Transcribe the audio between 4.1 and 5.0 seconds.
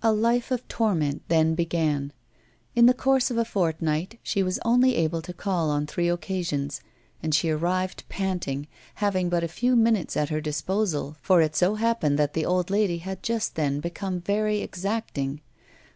she was only